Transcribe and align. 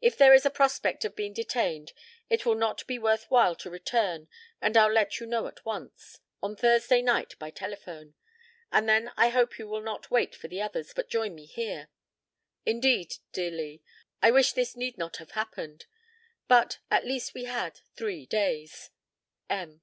If 0.00 0.16
there 0.16 0.32
is 0.32 0.46
a 0.46 0.50
prospect 0.50 1.04
of 1.04 1.16
being 1.16 1.32
detained 1.32 1.92
it 2.30 2.46
will 2.46 2.54
not 2.54 2.86
be 2.86 3.00
worth 3.00 3.28
while 3.32 3.56
to 3.56 3.68
return 3.68 4.28
and 4.62 4.76
I'll 4.76 4.92
let 4.92 5.18
you 5.18 5.26
know 5.26 5.48
at 5.48 5.64
once 5.64 6.20
on 6.40 6.54
Thursday 6.54 7.02
night 7.02 7.36
by 7.40 7.50
telephone; 7.50 8.14
and 8.70 8.88
then 8.88 9.10
I 9.16 9.30
hope 9.30 9.58
you 9.58 9.66
will 9.66 9.80
not 9.82 10.08
wait 10.08 10.36
for 10.36 10.46
the 10.46 10.62
others, 10.62 10.92
but 10.94 11.10
join 11.10 11.34
me 11.34 11.46
here. 11.46 11.88
Indeed, 12.64 13.16
dear 13.32 13.50
Lee, 13.50 13.82
I 14.22 14.30
wish 14.30 14.52
this 14.52 14.76
need 14.76 14.98
not 14.98 15.16
have 15.16 15.32
happened, 15.32 15.86
but 16.46 16.78
at 16.88 17.04
least 17.04 17.34
we 17.34 17.46
had 17.46 17.80
three 17.96 18.24
days. 18.24 18.90
M." 19.50 19.82